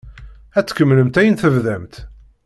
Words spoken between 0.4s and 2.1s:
Ad tkemmlemt ayen tebdamt?